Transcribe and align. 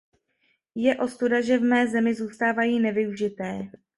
Je 0.75 0.95
ostuda, 0.99 1.41
že 1.41 1.57
v 1.57 1.61
mé 1.63 1.87
zemi 1.87 2.13
zůstávají 2.13 2.79
nevyužité. 2.79 3.67